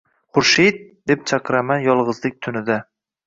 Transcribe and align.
«Xurshid!» 0.37 0.79
deb 1.11 1.27
chaqiraman 1.31 1.85
yolg’izlik 1.89 2.41
tunida. 2.47 2.79